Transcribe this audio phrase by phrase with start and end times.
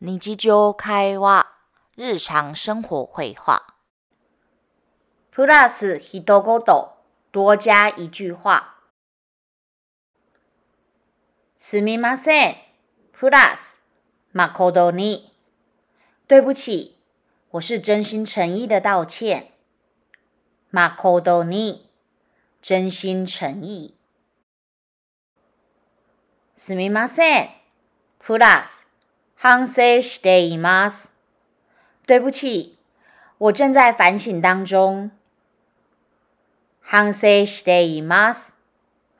[0.00, 1.46] 日常会話
[1.96, 3.62] 日常生活会話
[5.30, 6.60] プラス一言
[7.32, 8.62] 多加一句話
[11.56, 12.56] すみません
[13.12, 13.79] プラス
[14.32, 15.32] 马科多尼，
[16.28, 16.96] 对不起，
[17.50, 19.48] 我是真心诚意的道歉。
[20.70, 21.88] 马科多尼，
[22.62, 23.96] 真心诚意。
[26.54, 27.48] スミマセン。
[28.22, 28.86] プラス、
[29.34, 31.08] 反省しています。
[32.06, 32.78] 对不起，
[33.38, 35.10] 我正在反省当中。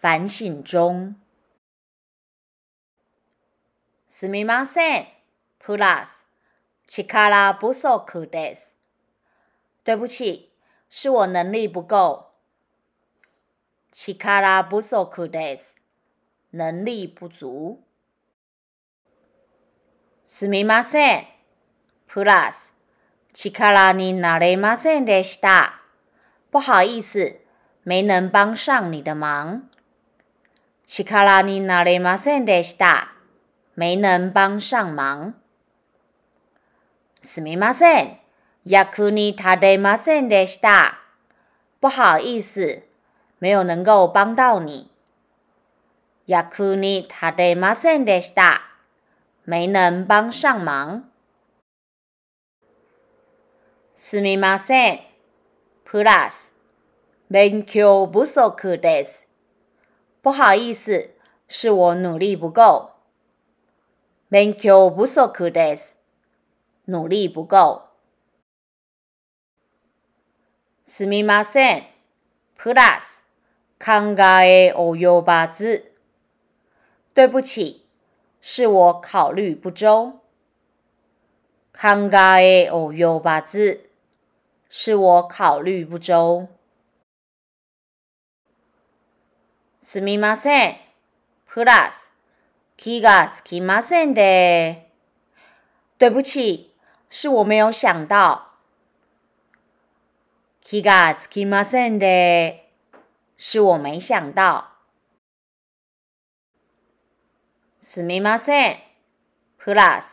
[0.00, 1.14] 反省中。
[4.18, 5.06] すみません。
[5.58, 6.24] プラス、
[6.88, 8.74] 力不足です。
[9.84, 10.50] 对不起，
[10.88, 12.30] 是我能力不够。
[13.92, 14.14] 力
[14.70, 15.76] 不足です。
[16.54, 17.78] 能力不足。
[20.24, 21.26] すみません。
[22.08, 22.72] プラス、
[23.34, 25.82] 力になれませんでした。
[26.50, 27.36] 不好意思，
[27.84, 29.68] 没能帮上你的忙。
[30.86, 33.12] 力になれませんでした。
[33.78, 35.34] 没能帮上忙。
[37.20, 38.18] すみません。
[38.64, 40.96] 役に立てませんでした。
[41.78, 42.84] 不好意思，
[43.38, 44.88] 没有能够帮到你。
[46.26, 48.62] 役に立てませんでした。
[49.44, 51.02] 没能帮上忙。
[53.94, 55.00] すみません。
[55.84, 56.50] プラス、
[57.28, 59.26] 勉強不足です。
[60.22, 61.10] 不好意思，
[61.48, 62.95] 是我努力不够。
[64.28, 65.06] 勉強不
[65.52, 65.96] です。
[66.88, 67.82] 努力不夠。
[70.84, 71.84] すみません。
[72.56, 73.22] プラス、
[73.78, 75.24] 康家的欧游
[77.14, 77.86] 对不起，
[78.40, 80.18] 是我考虑不周。
[81.72, 83.22] 康家的欧游
[84.68, 86.48] 是我考虑不周。
[89.78, 90.76] すみません。
[91.46, 92.05] プラス
[92.76, 94.84] 気がつきませんで。
[95.98, 96.72] 对不起，
[97.08, 98.52] 是我没有想到。
[103.38, 104.70] 是我没想到。
[107.80, 108.80] Sumimasen,
[109.64, 110.04] hlas,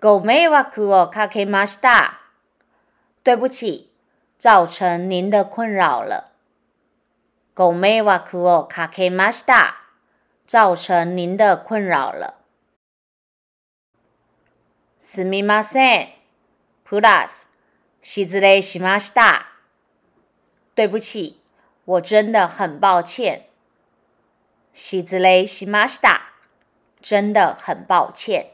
[0.00, 2.10] gome
[3.22, 3.90] 对不起，
[4.38, 6.30] 造成您的困扰了。
[7.54, 8.68] Gome wa ku o
[10.46, 12.40] 造成您的困扰了。
[14.98, 16.08] すみません。
[16.84, 17.46] プラス、
[18.02, 19.12] l u s xīzīlī x
[20.74, 21.40] 对不起，
[21.84, 23.46] 我真的很抱歉。
[24.74, 25.46] Xīzīlī
[27.00, 28.53] 真的很抱歉。